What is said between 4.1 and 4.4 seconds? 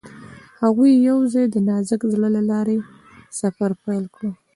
کړ.